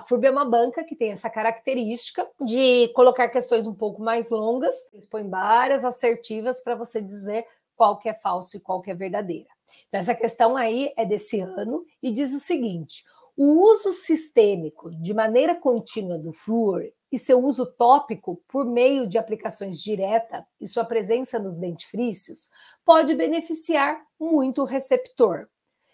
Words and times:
A 0.00 0.02
FURB 0.02 0.28
é 0.28 0.30
uma 0.30 0.46
banca 0.46 0.82
que 0.82 0.96
tem 0.96 1.10
essa 1.10 1.28
característica 1.28 2.26
de 2.40 2.88
colocar 2.94 3.28
questões 3.28 3.66
um 3.66 3.74
pouco 3.74 4.00
mais 4.00 4.30
longas, 4.30 4.74
eles 4.94 5.06
põem 5.06 5.28
várias 5.28 5.84
assertivas 5.84 6.62
para 6.62 6.74
você 6.74 7.02
dizer 7.02 7.44
qual 7.76 7.98
que 7.98 8.08
é 8.08 8.14
falso 8.14 8.56
e 8.56 8.60
qual 8.60 8.80
que 8.80 8.90
é 8.90 8.94
verdadeira. 8.94 9.50
Então, 9.88 10.00
essa 10.00 10.14
questão 10.14 10.56
aí 10.56 10.90
é 10.96 11.04
desse 11.04 11.40
ano 11.40 11.84
e 12.02 12.10
diz 12.10 12.32
o 12.32 12.40
seguinte: 12.40 13.04
o 13.36 13.62
uso 13.70 13.92
sistêmico 13.92 14.90
de 14.90 15.12
maneira 15.12 15.54
contínua 15.54 16.16
do 16.16 16.32
flúor 16.32 16.82
e 17.12 17.18
seu 17.18 17.38
uso 17.38 17.66
tópico 17.66 18.42
por 18.48 18.64
meio 18.64 19.06
de 19.06 19.18
aplicações 19.18 19.82
direta 19.82 20.46
e 20.58 20.66
sua 20.66 20.84
presença 20.86 21.38
nos 21.38 21.58
dentifrícios 21.58 22.50
pode 22.86 23.14
beneficiar 23.14 24.00
muito 24.18 24.62
o 24.62 24.66
receptor. 24.66 25.46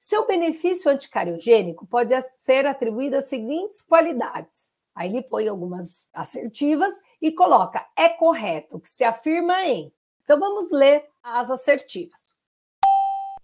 Seu 0.00 0.26
benefício 0.26 0.90
anticariogênico 0.90 1.86
pode 1.86 2.18
ser 2.20 2.66
atribuído 2.66 3.16
às 3.16 3.24
seguintes 3.24 3.82
qualidades. 3.82 4.72
Aí 4.94 5.10
ele 5.10 5.22
põe 5.22 5.48
algumas 5.48 6.08
assertivas 6.12 7.02
e 7.20 7.32
coloca: 7.32 7.84
é 7.96 8.08
correto 8.08 8.78
que 8.78 8.88
se 8.88 9.02
afirma 9.02 9.64
em. 9.64 9.92
Então 10.22 10.38
vamos 10.38 10.70
ler 10.70 11.04
as 11.22 11.50
assertivas. 11.50 12.38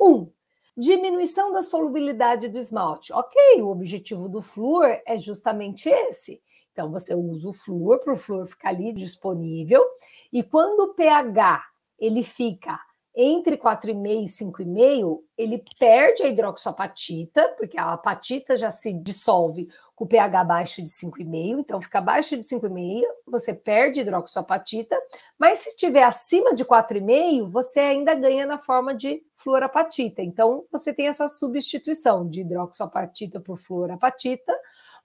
1. 0.01 0.07
Um, 0.07 0.33
diminuição 0.77 1.51
da 1.51 1.61
solubilidade 1.61 2.49
do 2.49 2.59
esmalte. 2.59 3.13
Ok, 3.13 3.37
o 3.61 3.71
objetivo 3.71 4.29
do 4.29 4.41
flúor 4.41 5.01
é 5.07 5.19
justamente 5.19 5.89
esse. 5.89 6.41
Então 6.73 6.91
você 6.91 7.15
usa 7.15 7.49
o 7.49 7.53
flúor 7.53 7.99
para 8.01 8.13
o 8.13 8.17
flúor 8.17 8.47
ficar 8.47 8.71
ali 8.71 8.93
disponível 8.93 9.83
e 10.33 10.43
quando 10.43 10.81
o 10.81 10.95
pH 10.95 11.65
ele 11.99 12.23
fica 12.23 12.79
entre 13.17 13.57
4,5 13.57 14.25
e 14.25 14.25
5,5, 14.25 15.21
ele 15.39 15.63
perde 15.79 16.25
a 16.25 16.29
hidroxoapatita, 16.29 17.55
porque 17.57 17.79
a 17.79 17.93
apatita 17.93 18.57
já 18.57 18.71
se 18.71 18.93
dissolve 19.01 19.69
com 19.95 20.07
pH 20.07 20.41
abaixo 20.41 20.83
de 20.83 20.91
5,5, 20.91 21.61
então 21.61 21.81
fica 21.81 21.99
abaixo 21.99 22.37
de 22.37 22.43
5,5, 22.43 23.03
você 23.27 23.55
perde 23.55 24.01
hidroxoapatita, 24.01 25.01
mas 25.39 25.59
se 25.59 25.69
estiver 25.69 26.03
acima 26.03 26.53
de 26.53 26.65
4,5, 26.65 27.49
você 27.49 27.79
ainda 27.79 28.15
ganha 28.15 28.45
na 28.45 28.59
forma 28.59 28.93
de 28.93 29.23
fluorapatita. 29.37 30.21
Então 30.21 30.65
você 30.73 30.93
tem 30.93 31.07
essa 31.07 31.29
substituição 31.29 32.29
de 32.29 32.41
hidroxoapatita 32.41 33.41
por 33.41 33.59
fluorapatita, 33.59 34.53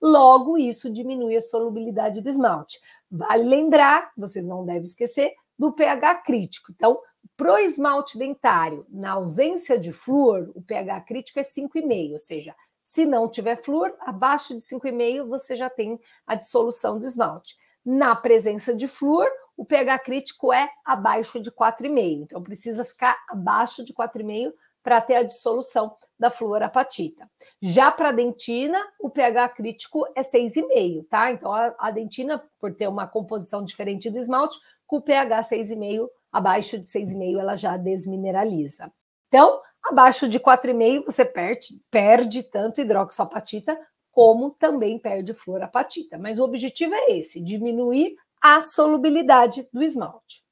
logo 0.02 0.58
isso 0.58 0.92
diminui 0.92 1.36
a 1.36 1.42
solubilidade 1.42 2.22
do 2.22 2.30
esmalte. 2.30 2.80
Vale 3.12 3.44
lembrar, 3.44 4.12
vocês 4.18 4.46
não 4.46 4.66
devem 4.66 4.82
esquecer, 4.82 5.36
do 5.60 5.74
pH 5.74 6.16
crítico. 6.24 6.72
Então, 6.72 7.00
Pro 7.38 7.58
esmalte 7.58 8.18
dentário, 8.18 8.86
na 8.90 9.12
ausência 9.12 9.80
de 9.80 9.94
flúor, 9.94 10.52
o 10.56 10.62
pH 10.62 11.02
crítico 11.02 11.40
é 11.40 11.44
5,5, 11.44 12.14
ou 12.14 12.20
seja, 12.20 12.54
se 12.84 13.06
não 13.06 13.30
tiver 13.30 13.56
flúor, 13.56 13.94
abaixo 14.00 14.56
de 14.56 14.62
5,5 14.62 15.28
você 15.28 15.56
já 15.56 15.70
tem 15.70 16.00
a 16.26 16.36
dissolução 16.36 16.98
do 16.98 17.06
esmalte. 17.06 17.56
Na 17.86 18.16
presença 18.16 18.76
de 18.76 18.88
flúor, 18.88 19.30
o 19.56 19.64
pH 19.64 20.00
crítico 20.00 20.52
é 20.52 20.70
abaixo 20.84 21.40
de 21.40 21.52
4,5. 21.52 22.24
Então 22.24 22.42
precisa 22.42 22.84
ficar 22.84 23.18
abaixo 23.28 23.84
de 23.84 23.94
4,5 23.94 24.54
para 24.82 25.02
ter 25.02 25.16
a 25.18 25.24
dissolução 25.24 25.96
da 26.18 26.32
fluorapatita. 26.32 27.30
Já 27.62 27.92
para 27.92 28.10
a 28.10 28.14
dentina, 28.14 28.80
o 29.00 29.10
pH 29.10 29.50
crítico 29.50 30.06
é 30.16 30.22
6,5, 30.22 31.06
tá? 31.08 31.32
Então 31.32 31.54
a, 31.54 31.76
a 31.78 31.92
dentina, 31.92 32.44
por 32.60 32.74
ter 32.74 32.88
uma 32.88 33.08
composição 33.08 33.64
diferente 33.64 34.10
do 34.10 34.18
esmalte, 34.18 34.58
com 34.88 34.98
o 34.98 35.02
pH 35.02 35.42
6,5 35.42 36.08
abaixo 36.32 36.78
de 36.78 36.88
6,5 36.88 37.40
ela 37.40 37.56
já 37.56 37.78
desmineraliza. 37.78 38.92
Então, 39.28 39.62
abaixo 39.84 40.28
de 40.28 40.40
4,5 40.40 41.06
você 41.06 41.26
perde, 41.26 41.82
perde 41.90 42.44
tanto 42.44 42.82
hidroxoapatita 42.82 43.80
como 44.12 44.52
também 44.52 45.00
perde 45.00 45.34
fluorapatita. 45.34 46.18
Mas 46.18 46.40
o 46.40 46.44
objetivo 46.44 46.94
é 46.94 47.18
esse, 47.18 47.44
diminuir 47.44 48.16
a 48.42 48.62
solubilidade 48.62 49.68
do 49.72 49.84
esmalte. 49.84 50.44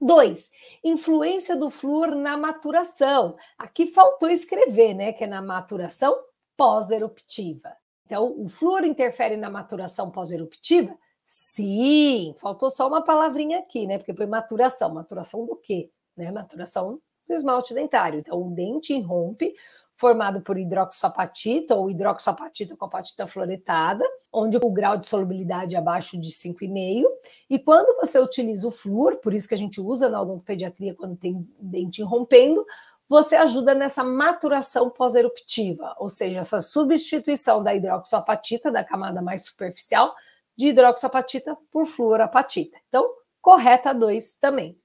2. 0.00 0.50
Influência 0.82 1.56
do 1.56 1.68
flúor 1.68 2.14
na 2.14 2.36
maturação. 2.36 3.36
Aqui 3.58 3.86
faltou 3.86 4.30
escrever, 4.30 4.94
né, 4.94 5.12
que 5.12 5.24
é 5.24 5.26
na 5.26 5.42
maturação 5.42 6.16
pós-eruptiva. 6.56 7.76
Então, 8.06 8.34
o 8.38 8.48
flúor 8.48 8.84
interfere 8.84 9.36
na 9.36 9.50
maturação 9.50 10.10
pós-eruptiva? 10.10 10.96
Sim, 11.32 12.34
faltou 12.38 12.72
só 12.72 12.88
uma 12.88 13.04
palavrinha 13.04 13.60
aqui, 13.60 13.86
né? 13.86 13.98
Porque 13.98 14.12
foi 14.12 14.26
maturação. 14.26 14.92
Maturação 14.92 15.46
do 15.46 15.54
quê? 15.54 15.88
Né? 16.16 16.28
Maturação 16.32 17.00
do 17.28 17.32
esmalte 17.32 17.72
dentário. 17.72 18.18
Então, 18.18 18.42
o 18.42 18.50
dente 18.50 18.94
irrompe, 18.94 19.54
formado 19.94 20.40
por 20.40 20.58
hidroxoapatita 20.58 21.76
ou 21.76 21.88
hidroxoapatita 21.88 22.76
com 22.76 22.84
apatita 22.84 23.28
fluoretada, 23.28 24.04
onde 24.32 24.56
o 24.56 24.70
grau 24.72 24.96
de 24.96 25.06
solubilidade 25.06 25.76
é 25.76 25.78
abaixo 25.78 26.20
de 26.20 26.30
5,5. 26.30 27.04
E 27.48 27.60
quando 27.60 27.96
você 28.00 28.18
utiliza 28.18 28.66
o 28.66 28.72
flúor, 28.72 29.18
por 29.18 29.32
isso 29.32 29.46
que 29.46 29.54
a 29.54 29.58
gente 29.58 29.80
usa 29.80 30.08
na 30.08 30.20
odontopediatria 30.20 30.96
quando 30.96 31.14
tem 31.14 31.48
dente 31.60 32.00
irrompendo, 32.00 32.66
você 33.08 33.36
ajuda 33.36 33.72
nessa 33.72 34.02
maturação 34.02 34.90
pós-eruptiva, 34.90 35.94
ou 35.96 36.08
seja, 36.08 36.40
essa 36.40 36.60
substituição 36.60 37.62
da 37.62 37.72
hidroxoapatita, 37.72 38.72
da 38.72 38.82
camada 38.82 39.22
mais 39.22 39.44
superficial, 39.44 40.12
de 40.60 40.68
hidroxoapatita 40.68 41.56
por 41.72 41.86
fluorapatita. 41.86 42.76
Então, 42.88 43.10
correta 43.40 43.94
2 43.94 44.34
também. 44.34 44.78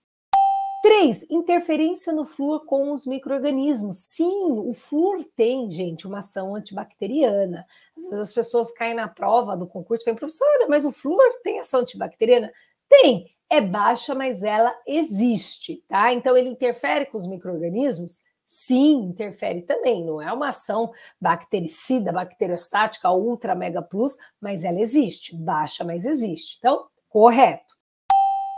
3. 0.82 1.30
Interferência 1.30 2.14
no 2.14 2.24
flúor 2.24 2.66
com 2.66 2.94
os 2.94 3.06
micro-organismos. 3.06 3.98
Sim, 3.98 4.54
o 4.54 4.74
flúor 4.74 5.26
tem, 5.36 5.70
gente, 5.70 6.08
uma 6.08 6.20
ação 6.20 6.56
antibacteriana. 6.56 7.66
Às 7.98 8.06
vezes 8.06 8.20
as 8.20 8.34
pessoas 8.34 8.72
caem 8.72 8.96
na 8.96 9.10
prova 9.10 9.58
do 9.58 9.68
concurso 9.68 10.04
e 10.04 10.06
falam, 10.06 10.18
professora, 10.18 10.68
mas 10.70 10.86
o 10.86 10.92
flúor 10.92 11.42
tem 11.44 11.60
ação 11.60 11.82
antibacteriana? 11.82 12.54
Tem, 12.88 13.36
é 13.50 13.60
baixa, 13.60 14.16
mas 14.16 14.44
ela 14.44 14.74
existe, 14.88 15.84
tá? 15.90 16.14
Então 16.14 16.38
ele 16.38 16.50
interfere 16.50 17.08
com 17.08 17.18
os 17.18 17.28
micro-organismos? 17.28 18.22
Sim, 18.58 19.10
interfere 19.10 19.64
também. 19.64 20.06
Não 20.06 20.22
é 20.22 20.32
uma 20.32 20.48
ação 20.48 20.94
bactericida, 21.20 22.14
bacteriostática, 22.14 23.12
ultra 23.12 23.54
mega 23.54 23.82
plus, 23.82 24.18
mas 24.40 24.64
ela 24.64 24.80
existe. 24.80 25.36
Baixa, 25.36 25.84
mas 25.84 26.06
existe. 26.06 26.56
Então, 26.58 26.88
correto. 27.10 27.76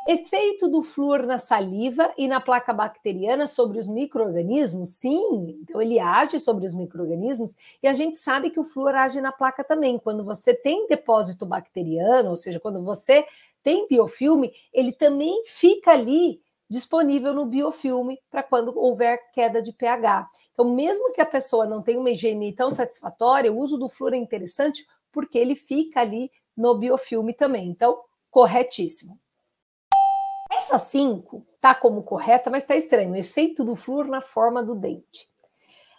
Efeito 0.07 0.69
do 0.69 0.83
flúor 0.83 1.25
na 1.25 1.39
saliva 1.39 2.13
e 2.15 2.27
na 2.27 2.39
placa 2.39 2.71
bacteriana 2.71 3.47
sobre 3.47 3.79
os 3.79 3.87
micro-organismos? 3.87 4.89
Sim, 4.89 5.57
então 5.63 5.81
ele 5.81 5.99
age 5.99 6.39
sobre 6.39 6.67
os 6.67 6.75
micro-organismos 6.75 7.55
e 7.81 7.87
a 7.87 7.93
gente 7.93 8.17
sabe 8.17 8.51
que 8.51 8.59
o 8.59 8.63
flúor 8.63 8.93
age 8.93 9.19
na 9.19 9.31
placa 9.31 9.63
também. 9.63 9.97
Quando 9.97 10.23
você 10.23 10.53
tem 10.53 10.87
depósito 10.87 11.43
bacteriano, 11.43 12.29
ou 12.29 12.37
seja, 12.37 12.59
quando 12.59 12.83
você 12.83 13.25
tem 13.63 13.87
biofilme, 13.87 14.53
ele 14.71 14.91
também 14.91 15.43
fica 15.43 15.91
ali 15.91 16.39
disponível 16.69 17.33
no 17.33 17.45
biofilme 17.45 18.19
para 18.29 18.43
quando 18.43 18.77
houver 18.77 19.31
queda 19.31 19.61
de 19.61 19.71
pH. 19.71 20.29
Então, 20.53 20.73
mesmo 20.73 21.13
que 21.13 21.21
a 21.21 21.25
pessoa 21.25 21.65
não 21.65 21.81
tenha 21.81 21.99
uma 21.99 22.11
higiene 22.11 22.53
tão 22.53 22.69
satisfatória, 22.69 23.51
o 23.51 23.59
uso 23.59 23.77
do 23.77 23.87
flúor 23.87 24.13
é 24.13 24.17
interessante 24.17 24.85
porque 25.11 25.37
ele 25.37 25.55
fica 25.55 26.01
ali 26.01 26.31
no 26.55 26.75
biofilme 26.75 27.33
também. 27.33 27.69
Então, 27.69 27.99
corretíssimo. 28.29 29.19
Essa 30.51 30.77
5 30.77 31.45
tá 31.61 31.73
como 31.75 32.03
correta, 32.03 32.49
mas 32.49 32.63
está 32.63 32.75
estranho. 32.75 33.11
O 33.11 33.15
efeito 33.15 33.63
do 33.63 33.75
flúor 33.75 34.07
na 34.07 34.21
forma 34.21 34.63
do 34.63 34.75
dente. 34.75 35.29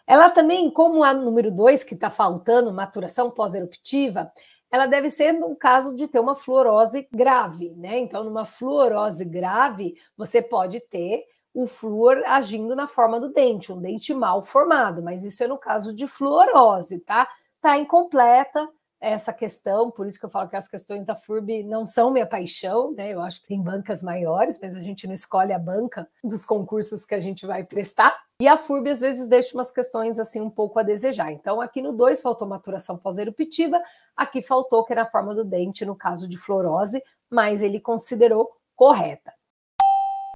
Ela 0.07 0.31
também, 0.31 0.71
como 0.71 1.05
a 1.05 1.13
número 1.13 1.53
2, 1.53 1.85
que 1.85 1.95
está 1.95 2.09
faltando, 2.09 2.73
maturação 2.73 3.31
pós-eruptiva, 3.31 4.33
ela 4.71 4.87
deve 4.87 5.11
ser 5.11 5.33
no 5.33 5.57
caso 5.57 5.97
de 5.97 6.07
ter 6.09 6.21
uma 6.21 6.35
fluorose 6.35 7.09
grave, 7.13 7.71
né? 7.77 7.99
Então, 7.99 8.25
numa 8.25 8.45
fluorose 8.45 9.25
grave, 9.25 9.95
você 10.17 10.43
pode 10.43 10.81
ter 10.89 11.25
o 11.55 11.67
flúor 11.67 12.23
agindo 12.27 12.77
na 12.77 12.87
forma 12.87 13.19
do 13.19 13.33
dente, 13.33 13.73
um 13.73 13.81
dente 13.81 14.15
mal 14.15 14.43
formado, 14.43 15.03
mas 15.03 15.25
isso 15.25 15.43
é 15.43 15.47
no 15.47 15.59
caso 15.59 15.95
de 15.95 16.07
fluorose, 16.07 17.01
tá? 17.01 17.29
Tá 17.61 17.79
incompleta 17.79 18.69
essa 19.01 19.33
questão, 19.33 19.91
por 19.91 20.07
isso 20.07 20.19
que 20.19 20.27
eu 20.27 20.31
falo 20.31 20.49
que 20.49 20.57
as 20.57 20.69
questões 20.69 21.05
da 21.05 21.15
FURB 21.15 21.63
não 21.63 21.87
são 21.87 22.11
minha 22.11 22.27
paixão, 22.27 22.93
né? 22.93 23.13
Eu 23.13 23.21
acho 23.21 23.41
que 23.41 23.49
tem 23.49 23.63
bancas 23.63 24.03
maiores, 24.03 24.59
mas 24.61 24.77
a 24.77 24.83
gente 24.83 25.07
não 25.07 25.15
escolhe 25.15 25.53
a 25.53 25.59
banca 25.59 26.09
dos 26.23 26.45
concursos 26.45 27.07
que 27.07 27.15
a 27.15 27.21
gente 27.21 27.47
vai 27.47 27.63
prestar. 27.63 28.19
E 28.41 28.49
a 28.49 28.57
FURB 28.57 28.91
às 28.91 29.01
vezes 29.01 29.29
deixa 29.29 29.55
umas 29.55 29.71
questões 29.71 30.19
assim 30.19 30.41
um 30.41 30.51
pouco 30.51 30.79
a 30.79 30.83
desejar. 30.83 31.31
Então, 31.31 31.61
aqui 31.61 31.81
no 31.81 31.93
2 31.93 32.21
faltou 32.21 32.49
maturação 32.49 32.99
pós-eruptiva, 32.99 33.81
aqui 34.17 34.43
faltou 34.43 34.85
que 34.85 34.93
era 34.93 35.03
a 35.03 35.11
forma 35.11 35.35
do 35.35 35.45
dente 35.45 35.85
no 35.85 35.95
caso 35.95 36.29
de 36.29 36.37
fluorose, 36.37 37.03
mas 37.31 37.63
ele 37.63 37.81
considerou 37.81 38.51
correta. 38.75 39.33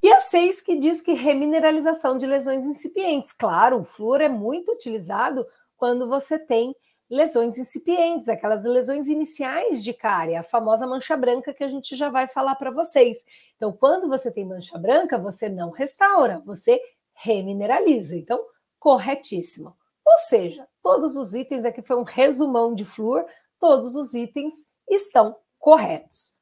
E 0.01 0.11
a 0.11 0.19
6 0.19 0.61
que 0.61 0.77
diz 0.77 1.01
que 1.01 1.13
remineralização 1.13 2.17
de 2.17 2.25
lesões 2.25 2.65
incipientes. 2.65 3.31
Claro, 3.31 3.77
o 3.77 3.83
flúor 3.83 4.19
é 4.19 4.27
muito 4.27 4.71
utilizado 4.73 5.45
quando 5.77 6.09
você 6.09 6.37
tem 6.37 6.75
lesões 7.13 7.59
incipientes, 7.59 8.27
aquelas 8.27 8.65
lesões 8.65 9.07
iniciais 9.07 9.83
de 9.83 9.93
cárie, 9.93 10.35
a 10.35 10.41
famosa 10.41 10.87
mancha 10.87 11.15
branca 11.15 11.53
que 11.53 11.63
a 11.63 11.67
gente 11.67 11.95
já 11.95 12.09
vai 12.09 12.27
falar 12.27 12.55
para 12.55 12.71
vocês. 12.71 13.23
Então, 13.55 13.71
quando 13.71 14.09
você 14.09 14.31
tem 14.31 14.43
mancha 14.43 14.77
branca, 14.79 15.17
você 15.17 15.47
não 15.47 15.69
restaura, 15.69 16.41
você 16.43 16.81
remineraliza. 17.13 18.17
Então, 18.17 18.43
corretíssimo. 18.79 19.77
Ou 20.03 20.17
seja, 20.17 20.67
todos 20.81 21.15
os 21.15 21.35
itens 21.35 21.63
aqui 21.63 21.83
foi 21.83 21.97
um 21.97 22.03
resumão 22.03 22.73
de 22.73 22.83
flúor, 22.83 23.25
todos 23.59 23.95
os 23.95 24.15
itens 24.15 24.53
estão 24.89 25.37
corretos. 25.59 26.35